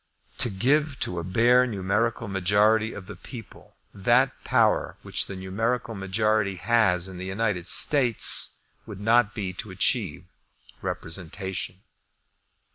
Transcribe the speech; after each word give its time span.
To 0.39 0.49
give 0.49 0.99
to 1.01 1.19
a 1.19 1.23
bare 1.23 1.67
numerical 1.67 2.27
majority 2.27 2.91
of 2.91 3.05
the 3.05 3.15
people 3.15 3.75
that 3.93 4.31
power 4.43 4.97
which 5.03 5.27
the 5.27 5.35
numerical 5.35 5.93
majority 5.93 6.55
has 6.55 7.07
in 7.07 7.19
the 7.19 7.25
United 7.27 7.67
States, 7.67 8.63
would 8.87 8.99
not 8.99 9.35
be 9.35 9.53
to 9.53 9.69
achieve 9.69 10.23
representation. 10.81 11.83